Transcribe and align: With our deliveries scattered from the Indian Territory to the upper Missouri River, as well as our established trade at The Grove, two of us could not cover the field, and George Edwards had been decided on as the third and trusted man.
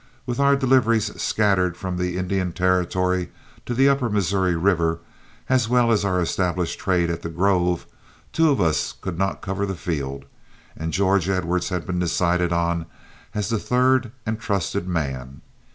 With 0.25 0.39
our 0.39 0.55
deliveries 0.55 1.21
scattered 1.21 1.77
from 1.77 1.95
the 1.97 2.17
Indian 2.17 2.53
Territory 2.53 3.29
to 3.67 3.75
the 3.75 3.87
upper 3.87 4.09
Missouri 4.09 4.55
River, 4.55 4.97
as 5.47 5.69
well 5.69 5.91
as 5.91 6.03
our 6.03 6.19
established 6.19 6.79
trade 6.79 7.11
at 7.11 7.21
The 7.21 7.29
Grove, 7.29 7.85
two 8.33 8.49
of 8.49 8.59
us 8.59 8.93
could 8.99 9.19
not 9.19 9.43
cover 9.43 9.67
the 9.67 9.75
field, 9.75 10.25
and 10.75 10.91
George 10.91 11.29
Edwards 11.29 11.69
had 11.69 11.85
been 11.85 11.99
decided 11.99 12.51
on 12.51 12.87
as 13.35 13.49
the 13.49 13.59
third 13.59 14.11
and 14.25 14.39
trusted 14.39 14.87
man. 14.87 15.41